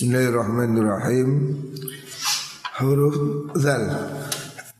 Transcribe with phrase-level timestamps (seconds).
[0.00, 1.28] Bismillahirrahmanirrahim.
[2.80, 3.84] Huruf Zal.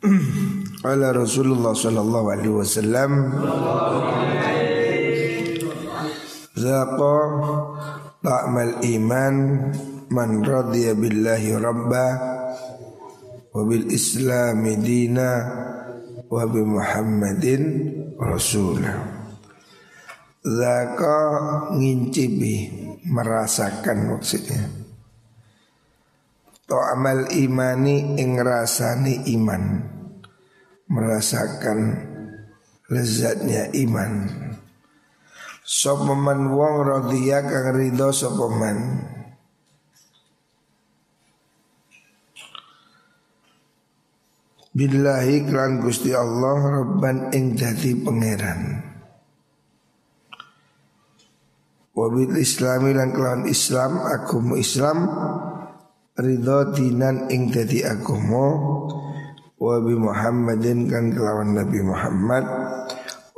[0.88, 3.28] Ala Rasulullah sallallahu alaihi wasallam
[6.56, 7.16] Zaqa
[8.24, 9.34] ta'mal iman
[10.08, 12.06] man radiya billahi rabba
[13.52, 15.30] wa bil islami dina
[16.32, 17.62] wa bi muhammadin
[18.16, 18.96] rasulah
[20.40, 21.20] Zaka
[21.76, 24.79] ngincipi merasakan maksudnya
[26.70, 29.62] Ta'mal imani ing rasani iman.
[30.86, 31.78] Merasakan
[32.86, 34.30] lezatnya iman.
[35.66, 38.78] Sopaman wong radhiya kang ridho sopaman
[44.70, 48.86] Billahi klan Gusti Allah Rabban ing dadi pangeran.
[51.90, 54.98] Wabil islami lan kelawan Islam Agama Islam
[56.20, 58.52] Ridho dinan ing dadi agama
[59.56, 62.44] Wabi Muhammadin kan kelawan Nabi Muhammad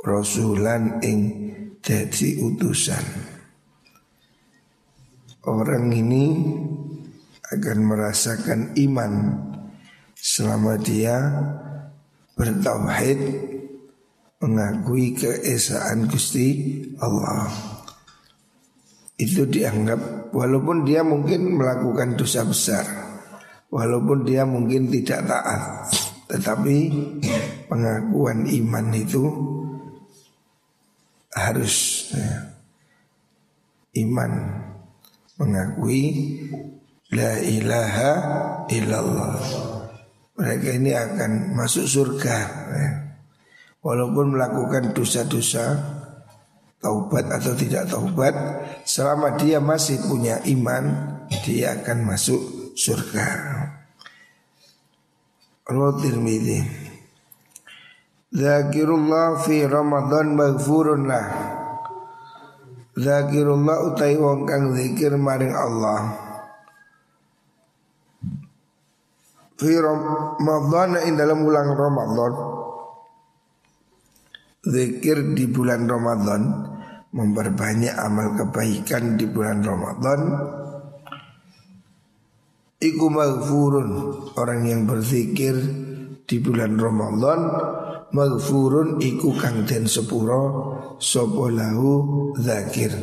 [0.03, 1.19] Rasulan ing
[1.79, 3.03] dadi utusan
[5.43, 6.39] Orang ini
[7.51, 9.11] akan merasakan iman
[10.15, 11.19] selama dia
[12.39, 13.19] bertauhid
[14.39, 17.51] mengakui keesaan Gusti Allah.
[19.19, 19.99] Itu dianggap
[20.33, 22.83] walaupun dia mungkin melakukan dosa besar,
[23.69, 25.93] walaupun dia mungkin tidak taat,
[26.27, 26.77] tetapi
[27.69, 29.23] pengakuan iman itu
[31.29, 32.57] harus ya,
[34.01, 34.31] iman
[35.37, 36.03] mengakui
[37.13, 38.11] la ilaha
[38.73, 39.37] illallah.
[40.33, 42.37] Mereka ini akan masuk surga
[42.73, 42.89] ya.
[43.85, 45.77] Walaupun melakukan dosa-dosa
[46.83, 48.35] Taubat atau tidak taubat
[48.83, 50.83] Selama dia masih punya iman
[51.47, 52.41] Dia akan masuk
[52.75, 53.27] surga.
[55.63, 56.83] Allah Tirmidhi
[58.33, 61.27] Zakirullah fi Ramadan maghfurun lah.
[62.97, 66.17] Zakirullah utai wong kang zikir maring Allah.
[69.53, 72.33] Fi Ramadan in dalam bulan Ramadan
[74.65, 76.72] Zikir di bulan Ramadan
[77.13, 80.21] Memperbanyak amal kebaikan di bulan Ramadan
[82.81, 83.89] Iku maghfurun
[84.33, 85.53] Orang yang berzikir
[86.25, 87.41] di bulan Ramadan
[88.13, 92.93] Maghfurun iku kang den sepuro Sopolahu zakir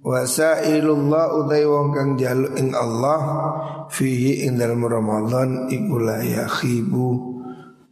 [0.00, 3.20] Wasailullah utai wong kang jaluk ing Allah
[3.92, 7.08] fihi ing dalam Ramadan iku la yakhibu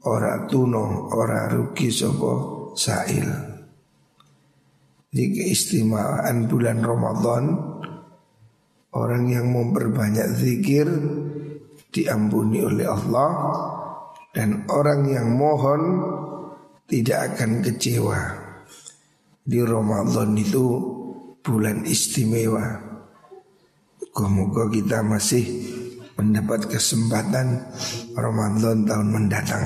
[0.08, 2.32] ora tuno ora rugi sapa
[2.72, 3.47] sail.
[5.08, 7.44] Di keistimewaan bulan Ramadan
[8.92, 10.84] orang yang memperbanyak zikir
[11.88, 13.32] diampuni oleh Allah
[14.36, 15.82] dan orang yang mohon
[16.84, 18.20] tidak akan kecewa.
[19.48, 20.66] Di Ramadan itu
[21.40, 22.84] bulan istimewa.
[24.18, 25.46] Moga kita masih
[26.18, 27.70] mendapat kesempatan
[28.18, 29.64] Ramadan tahun mendatang.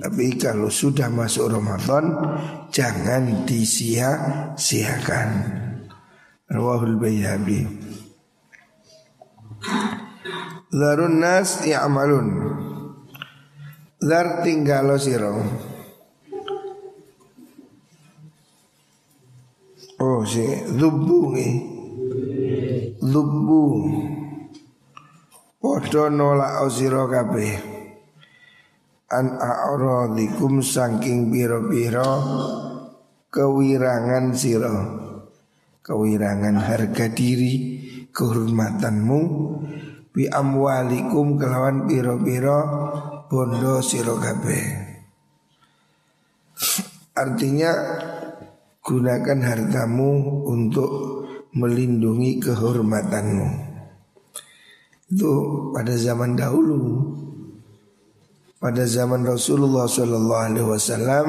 [0.00, 2.16] Tapi kalau sudah masuk Ramadan
[2.72, 5.28] jangan disia-siakan.
[6.48, 7.68] Rawahul Bayhabi.
[10.72, 12.28] Zarun nas ya'malun.
[14.00, 15.36] Zar tinggal siro.
[20.00, 20.40] Oh si
[20.80, 21.60] Zubu nih
[23.04, 23.64] Zubu
[25.60, 27.69] Podo nolak osiro kabeh
[29.10, 32.12] An a'radikum saking biro-biro
[33.26, 34.76] Kewirangan siro
[35.82, 37.54] Kewirangan harga diri
[38.14, 39.20] Kehormatanmu
[40.14, 42.60] Bi amwalikum kelawan biro-biro
[43.26, 44.66] Bondo siro kabeh
[47.18, 47.70] Artinya
[48.80, 50.90] Gunakan hartamu untuk
[51.54, 53.48] melindungi kehormatanmu.
[55.10, 55.32] Itu
[55.70, 56.80] pada zaman dahulu.
[58.60, 61.26] Pada zaman Rasulullah Shallallahu Alaihi Wasallam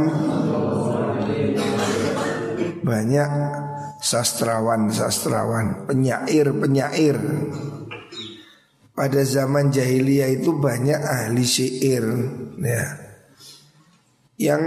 [2.83, 3.31] banyak
[4.03, 7.15] sastrawan-sastrawan, penyair-penyair.
[8.91, 12.03] Pada zaman jahiliyah itu banyak ahli syair,
[12.59, 12.99] ya,
[14.35, 14.63] yang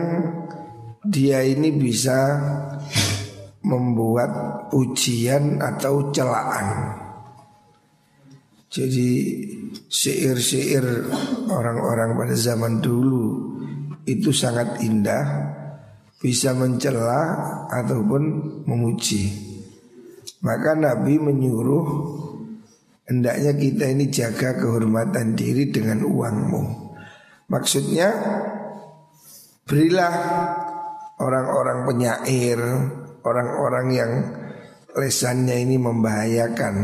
[1.05, 2.40] dia ini bisa
[3.60, 4.32] membuat
[4.72, 7.03] ujian atau celaan.
[8.74, 9.10] Jadi
[9.86, 10.82] syair-syair
[11.46, 13.54] orang-orang pada zaman dulu
[14.02, 15.22] itu sangat indah,
[16.18, 17.22] bisa mencela
[17.70, 18.22] ataupun
[18.66, 19.30] memuji.
[20.42, 21.86] Maka Nabi menyuruh
[23.06, 26.62] hendaknya kita ini jaga kehormatan diri dengan uangmu.
[27.54, 28.10] Maksudnya
[29.70, 30.14] berilah
[31.22, 32.58] orang-orang penyair,
[33.22, 34.12] orang-orang yang
[34.98, 36.74] lesannya ini membahayakan.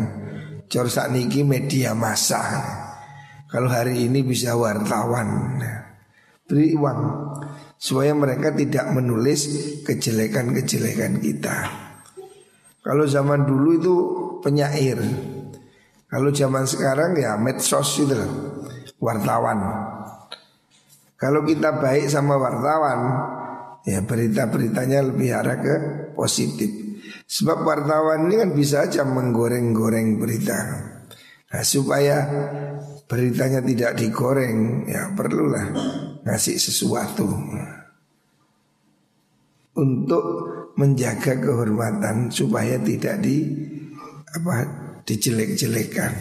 [0.71, 2.39] Cor niki media massa.
[3.51, 5.59] Kalau hari ini bisa wartawan.
[6.47, 7.01] Beri uang
[7.75, 9.51] supaya mereka tidak menulis
[9.83, 11.57] kejelekan-kejelekan kita.
[12.87, 13.95] Kalau zaman dulu itu
[14.47, 15.03] penyair.
[16.07, 18.15] Kalau zaman sekarang ya medsos itu
[19.03, 19.59] wartawan.
[21.19, 22.99] Kalau kita baik sama wartawan,
[23.85, 25.75] ya berita-beritanya lebih arah ke
[26.17, 26.80] positif.
[27.31, 30.59] Sebab wartawan ini kan bisa aja menggoreng-goreng berita.
[31.51, 32.27] Nah, supaya
[33.07, 35.71] beritanya tidak digoreng, ya perlulah
[36.27, 37.31] ngasih sesuatu
[39.79, 40.25] untuk
[40.75, 43.47] menjaga kehormatan supaya tidak di
[44.35, 44.55] apa
[45.07, 46.13] dijelek-jelekan.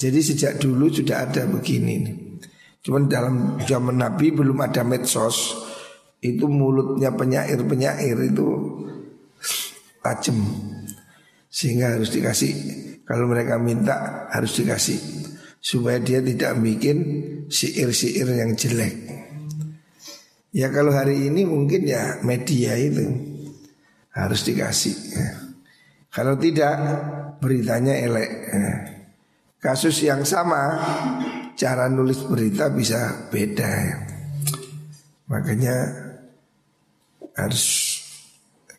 [0.00, 2.16] Jadi sejak dulu sudah ada begini.
[2.80, 5.68] Cuman dalam zaman Nabi belum ada medsos
[6.20, 8.48] Itu mulutnya penyair-penyair itu
[10.00, 10.40] tajam
[11.48, 12.52] Sehingga harus dikasih
[13.04, 14.98] Kalau mereka minta harus dikasih
[15.60, 16.98] Supaya dia tidak bikin
[17.48, 18.94] siir-siir yang jelek
[20.50, 23.06] Ya kalau hari ini mungkin ya media itu
[24.10, 25.28] Harus dikasih ya.
[26.10, 26.74] Kalau tidak
[27.38, 28.74] beritanya elek ya.
[29.60, 30.80] Kasus yang sama
[31.54, 33.96] cara nulis berita bisa beda ya.
[35.30, 35.76] Makanya
[37.38, 37.66] harus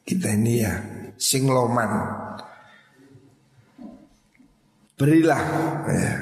[0.04, 0.74] kita ini ya
[1.22, 1.92] singloman.
[4.98, 5.44] Berilah
[5.86, 6.14] ya.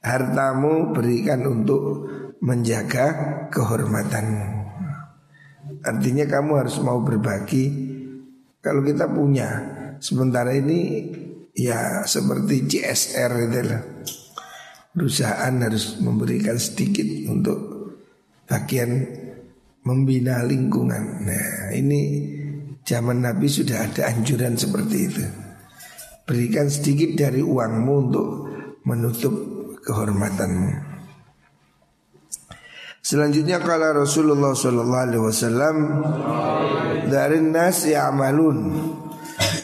[0.00, 2.08] Hartamu berikan untuk
[2.40, 3.12] menjaga
[3.52, 4.48] kehormatanmu.
[5.84, 7.64] Artinya kamu harus mau berbagi
[8.60, 9.48] kalau kita punya.
[10.00, 11.04] Sementara ini
[11.52, 13.82] ya seperti CSR itu lah
[14.96, 17.58] perusahaan harus memberikan sedikit untuk
[18.48, 19.04] bagian
[19.84, 21.28] membina lingkungan.
[21.28, 22.00] Nah, ini
[22.90, 25.22] zaman Nabi sudah ada anjuran seperti itu.
[26.26, 28.28] Berikan sedikit dari uangmu untuk
[28.82, 29.34] menutup
[29.86, 30.90] kehormatanmu.
[33.00, 35.76] Selanjutnya kalau Rasulullah Sallallahu Alaihi Wasallam
[37.08, 38.58] dari nas ya'malun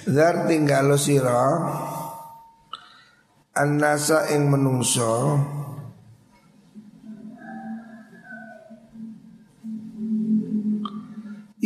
[0.08, 1.52] Dar tinggal sirah
[3.52, 5.36] An-nasa ing menungso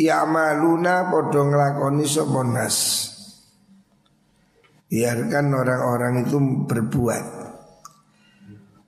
[0.01, 2.77] Ya'maluna podo nglakoni sapa nas?
[4.89, 7.25] Biarkan orang-orang itu berbuat.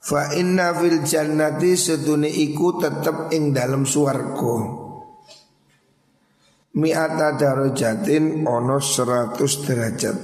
[0.00, 4.80] Fa inna fil jannati sedune iku tetep ing dalam swarga.
[6.80, 9.36] Mi'ata darajatin ono 100
[9.68, 10.18] derajat.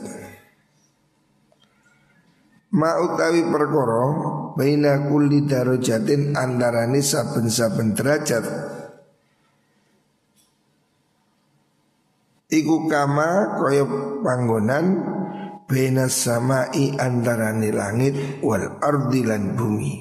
[2.81, 4.05] Ma utawi perkara
[4.57, 8.45] baina kulli darajatin antarane saben-saben derajat
[12.49, 13.85] Iku kama kaya
[14.25, 15.05] panggonan
[15.69, 19.95] baina samai antarane langit wal ardi lan bumi.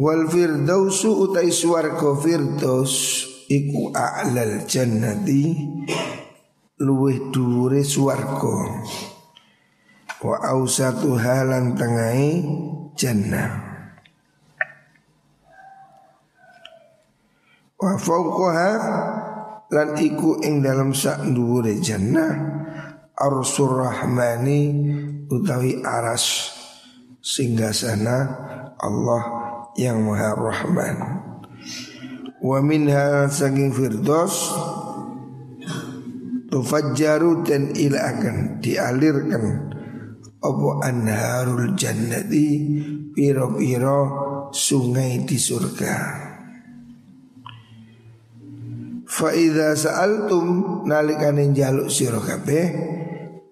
[0.00, 5.44] Wal firdausu utai swarga firdaus iku a'lal jannati
[6.80, 8.56] luweh dhuwure swarga.
[10.24, 12.40] Wa ausatu halan tengahe
[12.96, 13.63] jannah
[17.84, 18.72] wa fauqaha
[19.68, 22.32] lan iku ing dalam sak dhuwure jannah
[23.12, 24.60] arsur rahmani
[25.28, 26.56] utawi aras
[27.20, 28.16] singgasana
[28.80, 29.22] Allah
[29.76, 30.96] yang maha rahman.
[32.40, 34.52] Wa minha saking firdaus
[36.48, 39.72] tufajjaru dan ilakan dialirkan
[40.44, 42.48] opo anharul jannati
[43.16, 44.00] piro-piro
[44.52, 45.96] sungai di surga
[49.14, 52.66] Fa idza sa'altum nalikane njaluk sira kabeh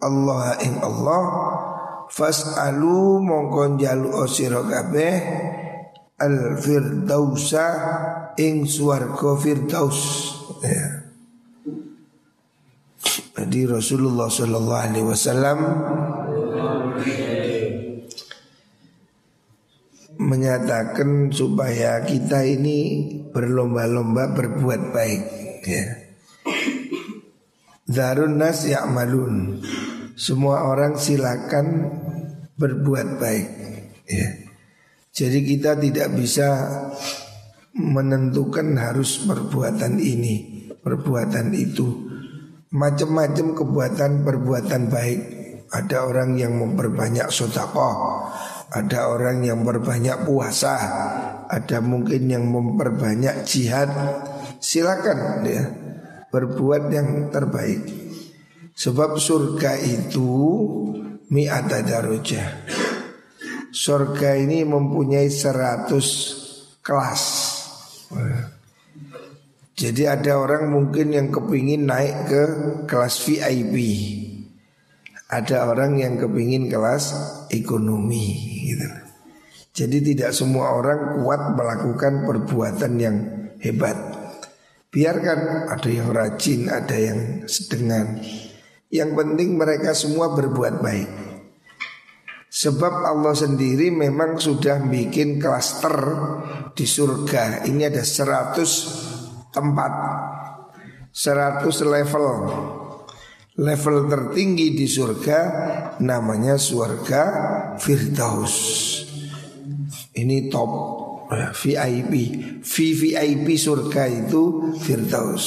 [0.02, 1.22] Allah ing Allah
[2.10, 5.14] fas'alu mongko njaluk sira kabeh
[6.18, 7.66] al firdausa
[8.42, 10.00] ing swarga firdaus
[10.66, 11.02] ya.
[13.38, 15.58] Jadi Rasulullah Shallallahu Alaihi Wasallam
[20.22, 22.78] menyatakan supaya kita ini
[23.34, 25.41] berlomba-lomba berbuat baik.
[25.62, 25.84] Ya.
[27.86, 29.62] Darun nas ya'malun.
[30.14, 31.88] Semua orang silakan
[32.58, 33.48] berbuat baik.
[34.06, 34.28] Ya.
[35.12, 36.48] Jadi kita tidak bisa
[37.76, 42.10] menentukan harus perbuatan ini perbuatan itu
[42.72, 45.20] Macam-macam kebuatan perbuatan baik
[45.72, 48.28] Ada orang yang memperbanyak sodakoh
[48.72, 50.74] Ada orang yang memperbanyak puasa
[51.48, 53.88] Ada mungkin yang memperbanyak jihad
[54.62, 55.64] Silakan ya.
[56.30, 57.82] Berbuat yang terbaik.
[58.72, 60.30] Sebab surga itu
[61.32, 62.68] Mi'ata darujah.
[63.72, 66.08] Surga ini mempunyai seratus
[66.84, 67.22] kelas.
[69.72, 72.42] Jadi ada orang mungkin yang kepingin naik ke
[72.84, 73.74] kelas VIP
[75.32, 77.16] Ada orang yang kepingin kelas
[77.48, 78.36] ekonomi
[78.68, 78.84] gitu.
[79.72, 83.16] Jadi tidak semua orang kuat melakukan perbuatan yang
[83.56, 84.11] hebat
[84.92, 88.20] Biarkan ada yang rajin, ada yang sedengan.
[88.92, 91.10] Yang penting mereka semua berbuat baik.
[92.52, 95.96] Sebab Allah sendiri memang sudah bikin klaster
[96.76, 97.64] di surga.
[97.64, 99.92] Ini ada 100 tempat
[101.08, 102.28] 100 level.
[103.64, 105.40] Level tertinggi di surga
[106.04, 107.22] namanya surga
[107.80, 108.56] Firdaus.
[110.12, 111.01] Ini top
[111.52, 112.12] VIP
[112.62, 115.46] VVIP surga itu Firdaus.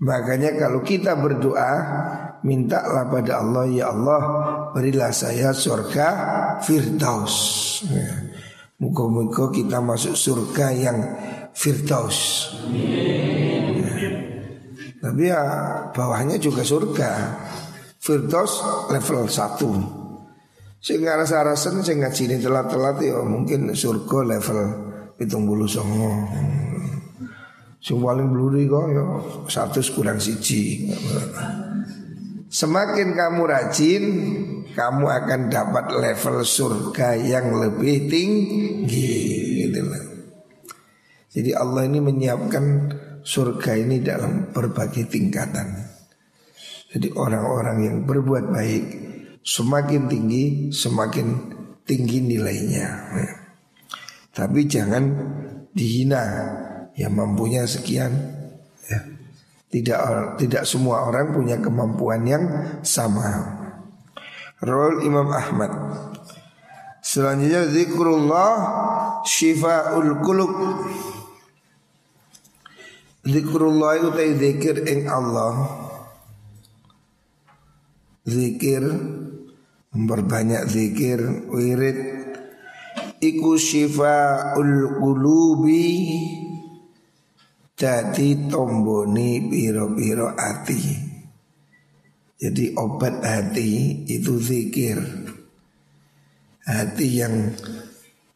[0.00, 1.72] Makanya kalau kita berdoa
[2.40, 4.20] Mintalah pada Allah Ya Allah
[4.72, 6.08] berilah saya surga
[6.64, 7.36] Firdaus.
[7.84, 8.32] Ya.
[8.80, 10.98] Muka-muka kita masuk surga yang
[11.52, 12.48] Firdaus.
[12.72, 13.68] Ya.
[15.04, 15.42] Tapi ya
[15.92, 17.12] bawahnya juga surga.
[18.00, 19.99] Firdaus level 1
[20.80, 24.58] Sehingga rasa-rasan saya ngaji ini telat-telat ya Mungkin surga level
[25.20, 26.24] Pitung bulu songo
[27.80, 29.04] Sing paling bluri kok ya
[29.48, 30.92] satu kurang siji.
[32.52, 34.04] Semakin kamu rajin,
[34.76, 39.16] kamu akan dapat level surga yang lebih tinggi.
[39.64, 40.04] Gitu lah.
[41.32, 42.64] Jadi Allah ini menyiapkan
[43.24, 45.88] surga ini dalam berbagai tingkatan.
[46.92, 48.84] Jadi orang-orang yang berbuat baik
[49.40, 51.26] semakin tinggi semakin
[51.84, 52.88] tinggi nilainya.
[53.16, 53.32] Ya.
[54.30, 55.02] Tapi jangan
[55.74, 56.24] dihina
[56.94, 58.12] yang mampunya sekian.
[58.86, 59.00] Ya.
[59.70, 59.98] Tidak
[60.38, 62.44] tidak semua orang punya kemampuan yang
[62.82, 63.58] sama.
[64.60, 65.72] Rol Imam Ahmad.
[67.00, 68.52] Selanjutnya zikrullah
[69.24, 70.52] syifaul qulub.
[73.24, 75.52] Zikrullah itu tadi zikir ing Allah
[78.24, 78.84] Zikir
[79.90, 81.18] Memperbanyak zikir
[81.50, 81.98] Wirid.
[83.20, 85.92] Iku syifa'ul qulubi
[87.76, 90.80] Jadi tomboni piro-piro hati
[92.40, 94.96] Jadi obat hati itu zikir.
[96.64, 97.52] Hati yang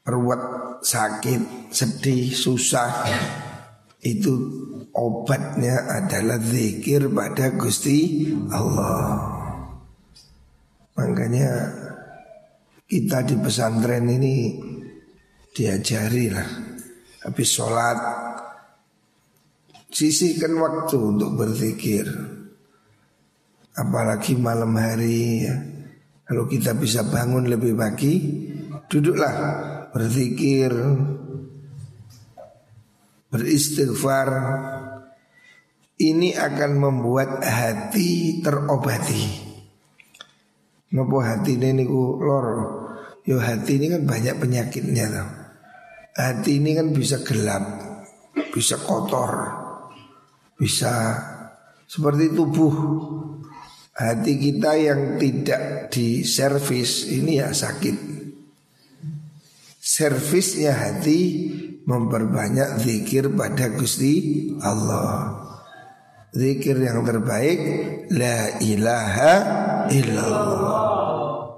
[0.04, 0.42] ruwet,
[0.84, 3.08] sakit, sedih, susah
[4.04, 4.32] Itu
[4.92, 9.43] obatnya adalah zikir pada Gusti Allah.
[10.94, 11.50] Makanya
[12.86, 14.60] kita di pesantren ini
[15.54, 16.48] diajari lah
[17.24, 17.98] habis sholat
[19.88, 22.04] sisihkan waktu untuk berzikir
[23.74, 25.54] apalagi malam hari ya.
[26.26, 28.14] kalau kita bisa bangun lebih pagi
[28.90, 29.34] duduklah
[29.94, 30.74] berzikir
[33.34, 34.28] beristighfar
[35.98, 39.53] ini akan membuat hati terobati.
[40.94, 42.46] Nopo hati ini niku lor.
[43.26, 45.30] Yo hati ini kan banyak penyakitnya tuh.
[46.14, 47.64] Hati ini kan bisa gelap,
[48.54, 49.32] bisa kotor,
[50.54, 51.18] bisa
[51.90, 52.74] seperti tubuh.
[53.94, 58.14] Hati kita yang tidak diservis ini ya sakit.
[59.78, 61.20] Servisnya hati
[61.86, 65.42] memperbanyak zikir pada Gusti Allah.
[66.34, 67.58] Zikir yang terbaik
[68.10, 69.34] La ilaha
[69.90, 70.80] illallah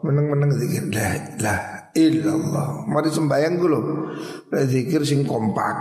[0.03, 0.87] Menang-menang zikir.
[0.93, 3.81] La ilaha illallah Mari sembayang dulu
[4.53, 5.77] Zikir sing kompak.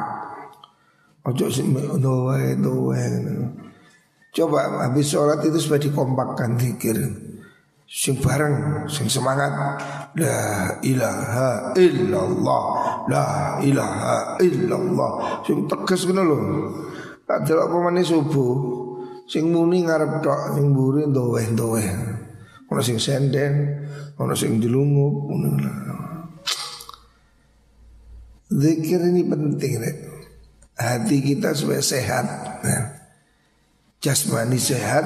[1.25, 3.05] Ojo sing doa doa
[4.35, 6.99] Coba habis sholat itu supaya dikompakkan zikir.
[7.87, 9.79] Sing bareng, sing semangat.
[10.19, 12.63] La ilaha illallah.
[13.07, 13.25] La
[13.63, 15.39] ilaha illallah.
[15.47, 16.67] Sing tegas kena loh
[17.23, 18.53] Tak delok pemane subuh.
[19.25, 21.85] Sing muni ngarep tok, sing mburi ndowe-ndowe.
[22.71, 23.85] Ono sing senden,
[24.17, 25.29] ono sing dilungup,
[28.45, 29.95] Zikir ini penting deh.
[30.75, 32.25] Hati kita supaya sehat
[32.61, 32.79] ya.
[34.03, 35.05] Jasmani sehat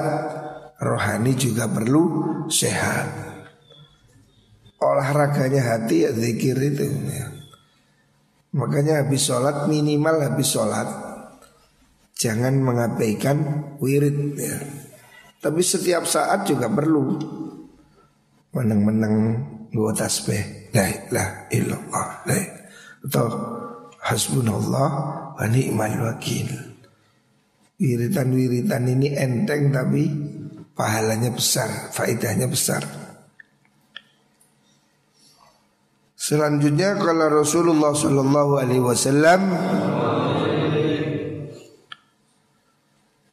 [0.82, 2.04] Rohani juga perlu
[2.52, 3.08] sehat
[4.80, 7.28] Olahraganya hati ya zikir itu ya.
[8.56, 10.88] Makanya habis sholat minimal habis sholat
[12.20, 13.38] Jangan mengabaikan
[13.80, 14.56] wirid ya.
[15.40, 17.16] Tapi setiap saat juga perlu
[18.54, 19.16] menang-menang
[19.70, 20.72] dua tasbih.
[20.74, 22.10] La ilaha illallah.
[22.30, 22.40] La
[23.00, 23.28] atau
[24.04, 24.90] hasbunallah
[25.36, 26.48] wa ni'mal wakil.
[27.80, 30.04] Wiritan-wiritan ini enteng tapi
[30.76, 32.84] pahalanya besar, faedahnya besar.
[36.20, 39.42] Selanjutnya kalau Rasulullah Shallallahu Alaihi Wasallam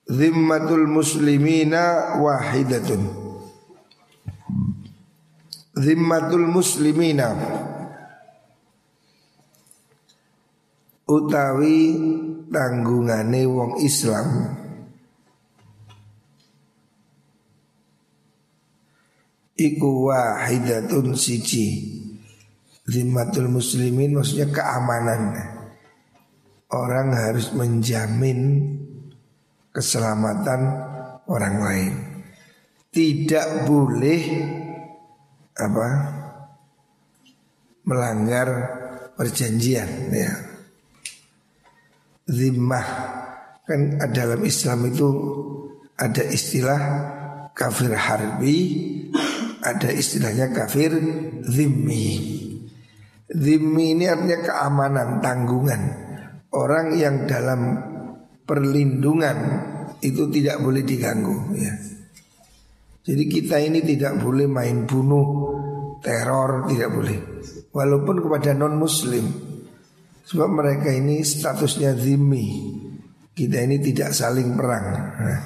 [0.07, 3.26] Zimmatul muslimina wahidatun
[5.77, 7.37] Zimmatul muslimina.
[11.05, 11.77] Utawi
[12.49, 14.57] tanggungane wong Islam.
[19.53, 21.93] Iku wahidatun siji.
[22.89, 25.37] Zimmatul muslimin maksudnya keamanan.
[26.73, 28.81] Orang harus menjamin
[29.77, 30.61] keselamatan
[31.29, 31.93] orang lain.
[32.89, 34.21] Tidak boleh
[35.57, 35.89] apa
[37.89, 38.49] melanggar
[39.17, 40.33] perjanjian ya.
[42.27, 42.87] Zimmah
[43.67, 45.09] kan dalam Islam itu
[45.97, 46.81] ada istilah
[47.57, 48.59] kafir harbi,
[49.65, 50.93] ada istilahnya kafir
[51.47, 52.07] zimmi.
[53.27, 55.83] Zimmi ini artinya keamanan, tanggungan.
[56.55, 57.81] Orang yang dalam
[58.47, 59.39] perlindungan
[59.99, 61.96] itu tidak boleh diganggu ya.
[63.07, 65.27] Jadi kita ini tidak boleh main bunuh,
[66.03, 67.19] teror tidak boleh.
[67.71, 69.23] Walaupun kepada non muslim.
[70.27, 72.75] Sebab mereka ini statusnya zimmi.
[73.31, 74.87] Kita ini tidak saling perang.
[75.23, 75.41] Nah,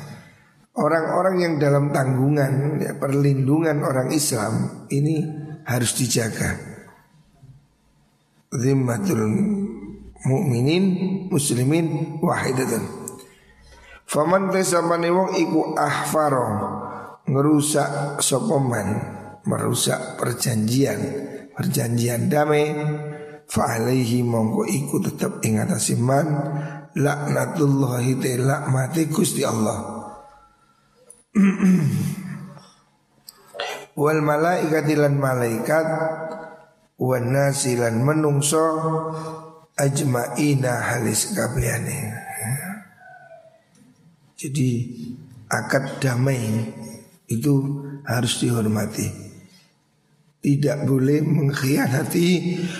[0.80, 5.20] orang-orang yang dalam tanggungan ya, perlindungan orang Islam ini
[5.68, 6.56] harus dijaga.
[8.56, 9.20] Zimmatul
[10.24, 10.84] mukminin
[11.28, 12.88] muslimin wahidatun.
[14.08, 16.79] Faman tesamane wong iku ahfaro
[17.30, 18.98] ngerusak sopoman
[19.46, 20.98] merusak perjanjian
[21.54, 22.74] perjanjian damai
[23.46, 26.26] fa mongko iku tetap ing atase man
[26.98, 29.78] laknatullahi te lakmati Gusti Allah
[34.00, 35.86] wal malaikatilan malaikat
[37.00, 38.60] wan nasilan menungso
[39.80, 42.12] ajmaina halis kabehane.
[44.36, 44.70] Jadi
[45.48, 46.68] akad damai
[47.30, 47.54] itu
[48.02, 49.30] harus dihormati.
[50.40, 52.28] Tidak boleh mengkhianati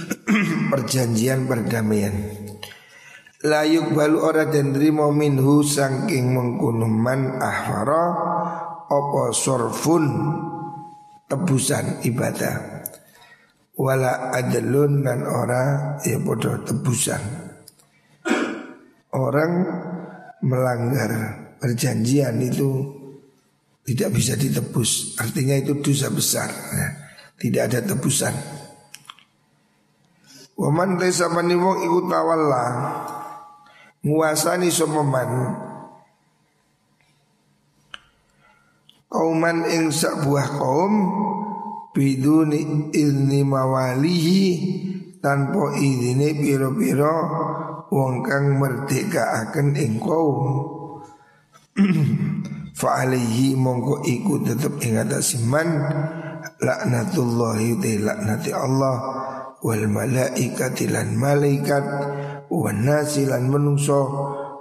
[0.75, 2.15] perjanjian perdamaian.
[3.41, 8.05] Layuk balu ora rimo minhu sangking mengkunuman ahwara
[8.91, 10.05] opo sorfun
[11.25, 12.85] tebusan ibadah
[13.81, 17.23] wala adlun dan ora ya bodoh tebusan.
[19.17, 19.53] Orang
[20.45, 21.13] melanggar
[21.57, 23.00] perjanjian itu
[23.85, 25.17] tidak bisa ditebus.
[25.19, 26.49] Artinya itu dosa besar.
[26.53, 26.89] Ya.
[27.41, 28.35] Tidak ada tebusan.
[30.61, 32.65] Waman desa mani wong ikut tawalla
[34.05, 35.57] nguasani sopeman
[39.09, 40.95] kauman ing sak buah kaum
[41.97, 44.45] biduni izni mawalihi
[45.25, 47.17] tanpa izine piro-piro
[47.89, 50.39] wong kang merdeka akan ing kaum
[52.75, 55.69] fa alaihi mongko iku tetep ing atase man
[56.61, 58.97] laknatullahi te laknati Allah.
[59.61, 61.85] Wal malaikati lan malaikat.
[62.49, 64.01] Wan nasi lan menungso.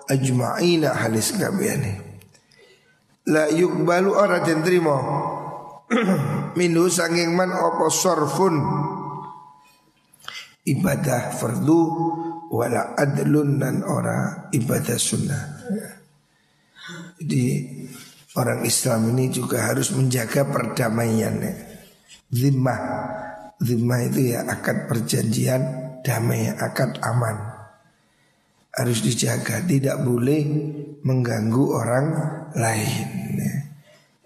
[0.09, 1.93] Ajma'ina halis kabehane.
[3.29, 4.97] La yukbalu ora den trimo.
[6.57, 8.61] Minu sanging man opo sorfun
[10.69, 11.81] Ibadah fardu
[12.49, 15.43] Wala adlun dan ora ibadah sunnah
[17.19, 17.45] Jadi
[18.39, 21.35] orang Islam ini juga harus menjaga perdamaian
[22.31, 22.81] Zimmah
[23.59, 25.61] Zimmah itu ya akad perjanjian
[25.99, 27.35] damai, akad aman
[28.71, 30.41] Harus dijaga, tidak boleh
[31.03, 32.05] mengganggu orang
[32.55, 32.99] lain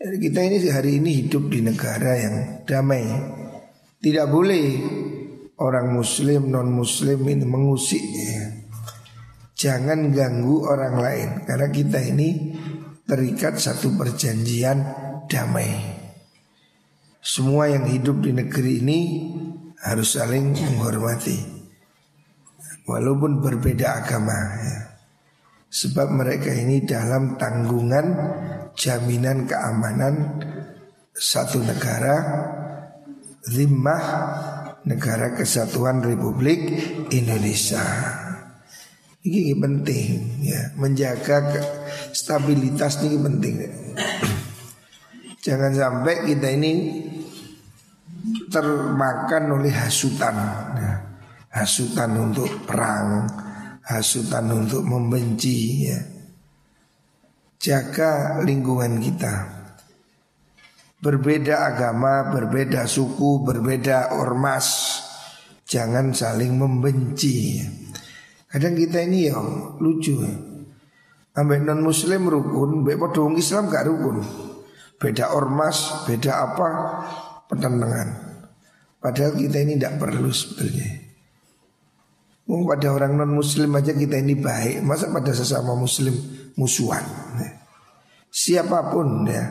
[0.03, 2.35] kita ini hari ini hidup di negara yang
[2.67, 3.07] damai.
[4.03, 4.65] Tidak boleh
[5.63, 8.43] orang muslim non muslim ini mengusik ya.
[9.55, 12.51] Jangan ganggu orang lain karena kita ini
[13.03, 14.77] terikat satu perjanjian
[15.27, 15.71] damai.
[17.23, 18.99] Semua yang hidup di negeri ini
[19.79, 21.39] harus saling menghormati.
[22.83, 24.79] Walaupun berbeda agama ya.
[25.73, 28.05] Sebab mereka ini dalam tanggungan
[28.75, 30.43] jaminan keamanan
[31.15, 32.15] satu negara
[33.47, 34.05] zimmah
[34.83, 36.59] negara kesatuan Republik
[37.15, 37.83] Indonesia.
[39.23, 41.47] Ini penting ya, menjaga
[42.11, 43.55] stabilitas ini penting.
[45.39, 46.73] Jangan sampai kita ini
[48.51, 50.35] termakan oleh hasutan,
[50.75, 50.93] ya.
[51.55, 53.23] hasutan untuk perang,
[53.87, 55.87] hasutan untuk membenci.
[55.87, 56.03] Ya.
[57.63, 59.35] Jaga lingkungan kita.
[60.99, 64.99] Berbeda agama, berbeda suku, berbeda ormas,
[65.63, 67.35] jangan saling membenci.
[67.63, 67.82] Ya.
[68.53, 69.41] Kadang kita ini ya
[69.81, 70.29] lucu ya.
[71.41, 74.21] Non muslim rukun, ambek podong Islam gak rukun.
[75.01, 76.67] Beda ormas, beda apa
[77.49, 78.09] pertentangan.
[79.01, 81.01] Padahal kita ini tidak perlu sebetulnya.
[82.45, 86.13] Mungkin pada orang non muslim aja kita ini baik, masa pada sesama muslim
[86.53, 87.01] musuhan.
[88.29, 89.45] Siapa pun ya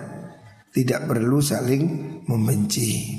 [0.70, 1.82] tidak perlu saling
[2.30, 3.18] membenci.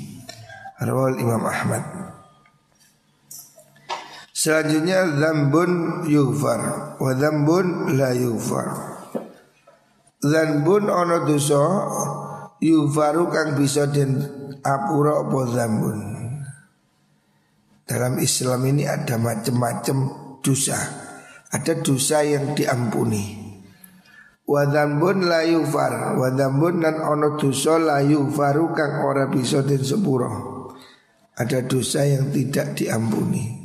[0.80, 2.03] Rawal Imam Ahmad.
[4.44, 6.60] Selanjutnya zambun yufar
[7.00, 8.68] wa zambun la yufar.
[10.20, 11.64] Zambun ono dosa
[12.60, 14.20] yufaru kang bisa den
[14.60, 15.98] apura apa zambun.
[17.88, 19.98] Dalam Islam ini ada macam-macam
[20.44, 20.76] dosa.
[21.48, 23.40] Ada dosa yang diampuni.
[24.44, 29.80] Wa dzambun la yufar, wa dzambun dan ono dosa la yufaru kang ora bisa den
[29.80, 30.68] sepuro.
[31.32, 33.63] Ada dosa yang tidak diampuni.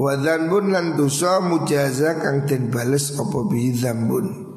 [0.00, 4.48] Wa dzanbun lan dosa mujaza kang den bales apa bi dzambun.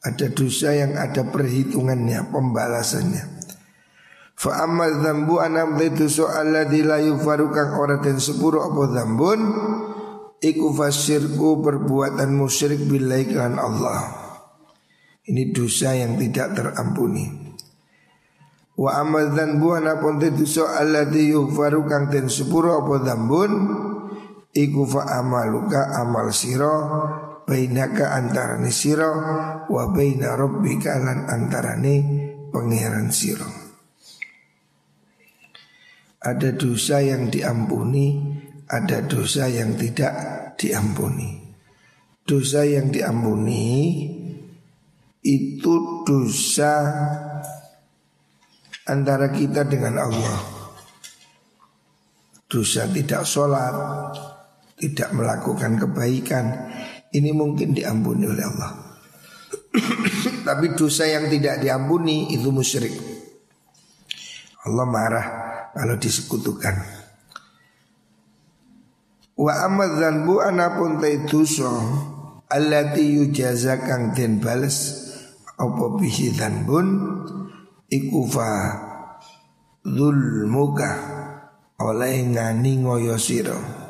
[0.00, 3.24] Ada dosa yang ada perhitungannya, pembalasannya.
[4.32, 9.40] Fa amma dzambu anam dosa alladzi la yufaru kang ora den sepuro apa dzambun
[10.40, 14.00] iku fasirku perbuatan musyrik billahi kan Allah.
[15.28, 17.52] Ini dosa yang tidak terampuni.
[18.80, 23.52] Wa amal dzanbu anapun dosa alladzi yufaru kang den sepuro apa dzambun
[24.54, 26.74] Iku fa amaluka amal siro
[27.42, 29.10] Bainaka antarani siro
[29.66, 31.94] Wa baina rabbika lan antarani
[32.54, 33.50] pangeran siro
[36.22, 38.22] Ada dosa yang diampuni
[38.70, 40.14] Ada dosa yang tidak
[40.54, 41.42] diampuni.
[42.22, 44.06] Dosa yang diampuni
[45.18, 46.94] Itu dosa
[48.86, 50.40] Antara kita dengan Allah.
[52.44, 54.33] Dosa tidak sholat
[54.78, 56.74] tidak melakukan kebaikan
[57.14, 58.70] ini mungkin diampuni oleh Allah.
[60.48, 62.94] Tapi dosa yang tidak diampuni itu musyrik.
[64.64, 65.26] Allah marah
[65.76, 66.74] kalau disekutukan.
[69.34, 71.70] Wa amad dzanbu anapun ta dosa
[72.50, 75.02] allati yujaza kang den bales
[75.58, 76.86] apa bihi dzanbun
[77.90, 78.50] iku fa
[79.82, 80.90] zulmuka
[81.82, 83.83] oleh ngani ngoyo sira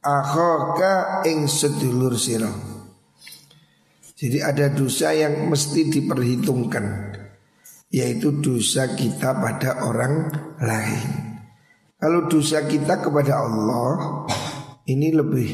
[0.00, 2.48] akhoka ing sedulur sira.
[4.16, 7.16] Jadi ada dosa yang mesti diperhitungkan
[7.90, 10.28] yaitu dosa kita pada orang
[10.60, 11.08] lain.
[12.00, 14.24] Kalau dosa kita kepada Allah
[14.88, 15.48] ini lebih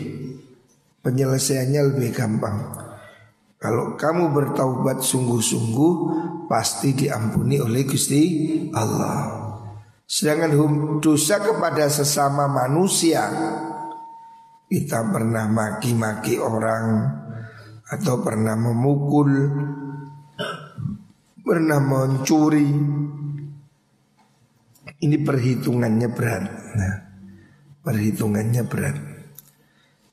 [1.02, 2.58] penyelesaiannya lebih gampang.
[3.56, 5.94] Kalau kamu bertaubat sungguh-sungguh
[6.46, 8.22] pasti diampuni oleh Gusti
[8.70, 9.42] Allah.
[10.06, 10.54] Sedangkan
[11.02, 13.26] dosa kepada sesama manusia
[14.66, 17.06] kita pernah maki-maki orang
[17.86, 19.30] atau pernah memukul,
[21.38, 22.70] pernah mencuri.
[24.96, 26.44] Ini perhitungannya berat.
[26.74, 26.94] Nah,
[27.84, 28.96] perhitungannya berat.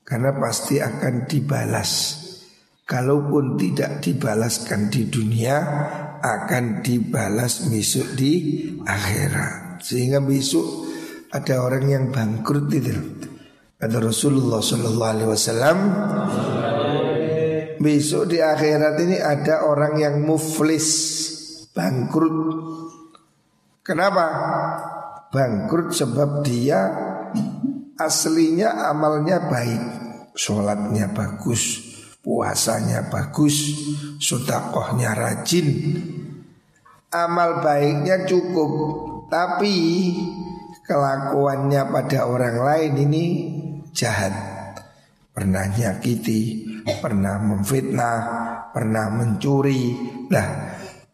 [0.06, 2.22] Karena pasti akan dibalas.
[2.84, 5.56] Kalaupun tidak dibalaskan di dunia,
[6.20, 8.32] akan dibalas besok di
[8.84, 9.80] akhirat.
[9.80, 10.84] Sehingga besok
[11.32, 13.33] ada orang yang bangkrut itu.
[13.84, 15.78] Kata Rasulullah Sallallahu Alaihi Wasallam
[17.76, 20.88] Besok di akhirat ini ada orang yang muflis
[21.76, 22.32] Bangkrut
[23.84, 24.24] Kenapa?
[25.28, 26.80] Bangkrut sebab dia
[28.00, 29.84] Aslinya amalnya baik
[30.32, 31.84] Sholatnya bagus
[32.24, 33.68] Puasanya bagus
[34.16, 35.68] Sodakohnya rajin
[37.12, 38.72] Amal baiknya cukup
[39.28, 39.76] Tapi
[40.88, 43.26] Kelakuannya pada orang lain ini
[43.94, 44.34] jahat.
[45.34, 46.66] Pernah nyakiti
[46.98, 48.18] Pernah memfitnah
[48.74, 49.94] Pernah mencuri.
[50.28, 50.46] Nah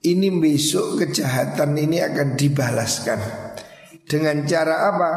[0.00, 3.20] ini besok kejahatan ini akan dibalaskan.
[4.08, 5.12] Dengan cara apa?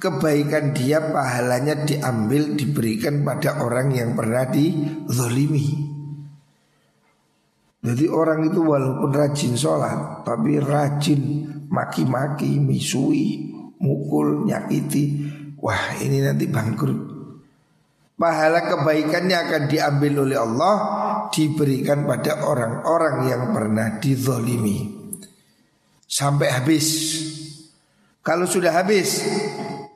[0.00, 5.84] Kebaikan dia pahalanya diambil Diberikan pada orang yang pernah dizolimi.
[7.78, 11.20] Jadi orang itu walaupun rajin sholat Tapi rajin
[11.68, 17.18] maki-maki, misui, mukul, nyakiti Wah ini nanti bangkrut
[18.18, 20.76] pahala kebaikannya akan diambil oleh Allah
[21.30, 24.90] diberikan pada orang-orang yang pernah dizolimi
[26.04, 26.86] sampai habis.
[28.20, 29.24] Kalau sudah habis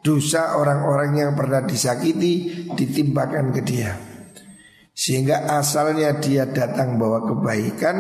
[0.01, 3.92] dosa orang-orang yang pernah disakiti ditimpakan ke dia.
[4.92, 7.96] Sehingga asalnya dia datang bawa kebaikan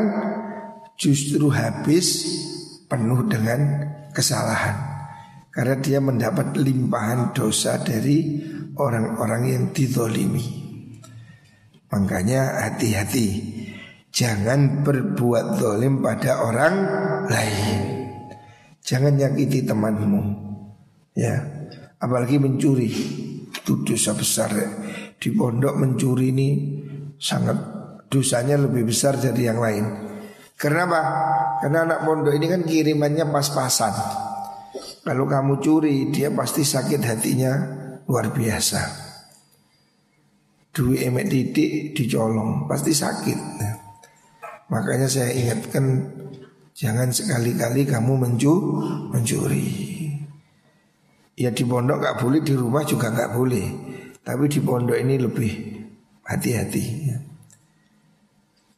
[0.96, 2.28] justru habis
[2.86, 3.60] penuh dengan
[4.12, 4.91] kesalahan.
[5.52, 8.40] Karena dia mendapat limpahan dosa dari
[8.80, 10.48] orang-orang yang didolimi.
[11.92, 13.28] Makanya hati-hati.
[14.08, 16.74] Jangan berbuat dolim pada orang
[17.28, 17.80] lain.
[18.80, 20.22] Jangan nyakiti temanmu.
[21.12, 21.36] Ya.
[22.00, 22.88] Apalagi mencuri.
[23.52, 24.56] Itu dosa besar.
[24.56, 24.68] Ya.
[25.20, 26.48] Di pondok mencuri ini
[27.22, 27.54] Sangat
[28.10, 29.84] dosanya lebih besar dari yang lain.
[30.58, 31.00] Kenapa?
[31.62, 33.94] Karena anak pondok ini kan kirimannya pas-pasan
[35.02, 37.52] Kalau kamu curi dia pasti sakit hatinya
[38.06, 39.02] luar biasa
[40.72, 43.38] duit emek titik dicolong pasti sakit.
[44.72, 46.00] Makanya saya ingatkan
[46.72, 48.80] jangan sekali-kali kamu mencu
[49.12, 49.68] mencuri.
[51.36, 53.66] Ya di pondok nggak boleh, di rumah juga nggak boleh.
[54.24, 55.52] Tapi di pondok ini lebih
[56.24, 57.12] hati-hati.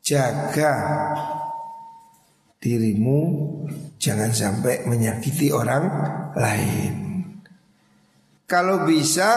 [0.03, 0.73] Jaga
[2.65, 3.21] dirimu
[4.01, 5.85] jangan sampai menyakiti orang
[6.33, 6.95] lain.
[8.49, 9.29] Kalau bisa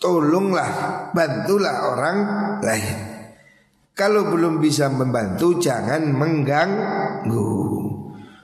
[0.00, 0.72] tolonglah,
[1.12, 2.18] bantulah orang
[2.64, 2.98] lain.
[3.92, 7.52] Kalau belum bisa membantu jangan mengganggu.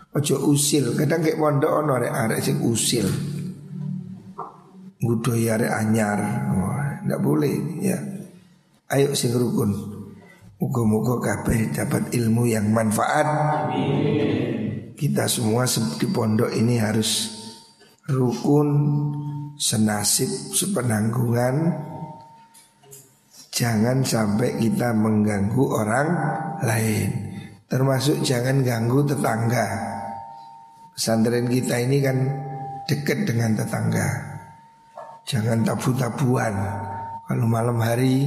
[0.09, 3.09] Ojo usil, kadang kayak pondok ono arek arek sing usil.
[5.01, 6.21] Budaya arek anyar.
[7.09, 7.97] ndak boleh ya.
[8.92, 9.97] Ayo sing rukun.
[10.59, 13.27] Muga-muga kabeh dapat ilmu yang manfaat.
[14.99, 17.31] Kita semua di pondok ini harus
[18.11, 18.68] rukun
[19.55, 21.79] senasib sepenanggungan.
[23.55, 26.09] Jangan sampai kita mengganggu orang
[26.66, 27.11] lain.
[27.71, 29.66] Termasuk jangan ganggu tetangga.
[30.90, 32.18] Pesantren kita ini kan
[32.90, 34.09] dekat dengan tetangga.
[35.23, 36.55] Jangan tabu-tabuan.
[37.31, 38.27] Kalau malam hari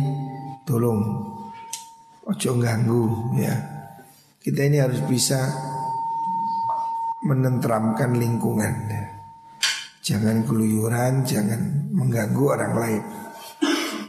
[0.64, 1.31] tolong
[2.22, 3.56] Ojo ganggu ya
[4.42, 5.38] Kita ini harus bisa
[7.22, 9.06] menentramkan lingkungan ya.
[10.02, 13.04] Jangan keluyuran, jangan mengganggu orang lain.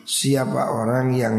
[0.09, 1.37] Siapa orang yang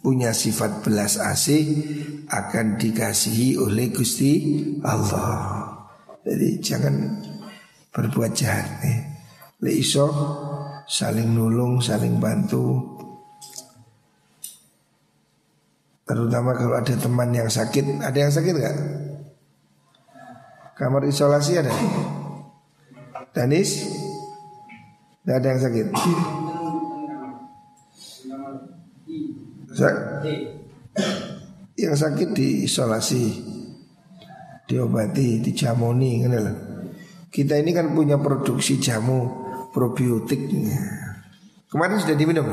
[0.00, 1.84] punya sifat belas asih
[2.32, 4.32] akan dikasihi oleh Gusti
[4.80, 5.68] Allah.
[6.24, 6.94] Jadi jangan
[7.92, 9.00] berbuat jahat nih.
[9.60, 10.08] Le iso
[10.88, 12.96] saling nulung, saling bantu.
[16.04, 18.76] Terutama kalau ada teman yang sakit, ada yang sakit nggak?
[20.76, 21.72] Kamar isolasi ada?
[23.32, 23.88] Danis?
[25.24, 25.86] Tidak ada yang sakit?
[31.74, 33.24] Yang sakit diisolasi
[34.64, 36.22] Diobati, dijamoni
[37.32, 39.24] Kita ini kan punya produksi jamu
[39.72, 40.52] probiotik
[41.72, 42.46] Kemarin sudah diminum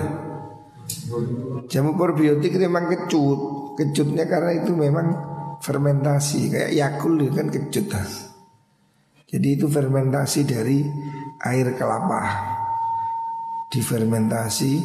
[1.68, 3.40] Jamu probiotik itu memang kecut.
[3.78, 5.08] Kecutnya karena itu memang
[5.60, 6.52] fermentasi.
[6.52, 7.88] Kayak yakul kan kecut
[9.32, 10.84] jadi itu fermentasi dari
[11.48, 12.24] air kelapa.
[13.72, 14.84] Difermentasi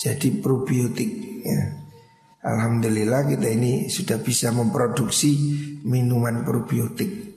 [0.00, 1.62] jadi probiotik ya.
[2.48, 5.36] Alhamdulillah kita ini sudah bisa memproduksi
[5.84, 7.36] minuman probiotik.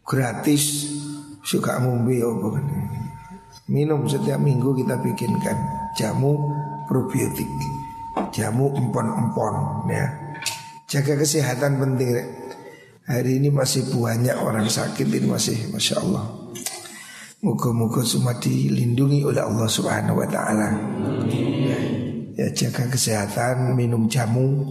[0.00, 0.88] Gratis
[1.42, 2.48] Suka ngombe apa
[3.66, 5.58] Minum setiap minggu kita bikinkan.
[5.98, 6.38] Jamu
[6.88, 7.48] probiotik
[8.32, 9.54] Jamu empon-empon
[9.88, 10.06] ya
[10.88, 12.12] Jaga kesehatan penting
[13.08, 16.42] Hari ini masih banyak orang sakit ini masih Masya Allah
[17.42, 20.68] Moga-moga semua dilindungi oleh Allah Subhanahu Wa Taala.
[22.38, 24.62] Ya jaga kesehatan, minum jamu.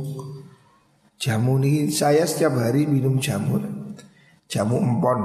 [1.19, 3.59] Jamu ini saya setiap hari minum jamu.
[4.47, 5.19] Jamu empon,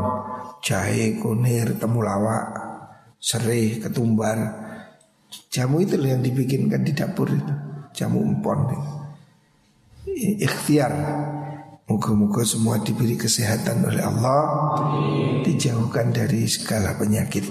[0.58, 2.50] jahe, kunir, temulawak,
[3.22, 4.65] sereh, ketumbar.
[5.50, 7.54] Jamu itu yang dibikinkan di dapur itu.
[7.96, 8.76] Jamu empon.
[10.16, 10.92] Ikhtiar
[11.86, 14.42] Moga-moga semua diberi kesehatan oleh Allah
[15.46, 17.46] Dijauhkan dari segala penyakit